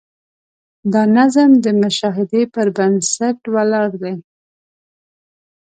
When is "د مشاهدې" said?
1.65-2.41